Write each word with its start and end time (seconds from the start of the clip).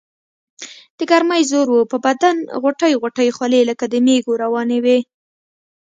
دګرمۍ 0.97 1.43
زور 1.51 1.67
وو 1.73 1.81
پۀ 1.91 1.97
بدن 2.05 2.37
غوټۍ 2.61 2.93
غوټۍ 3.01 3.29
خولې 3.35 3.61
لکه 3.69 3.85
د 3.89 3.95
مېږو 4.05 4.33
روانې 4.43 4.79
وي 4.85 4.97
ـ 5.03 5.07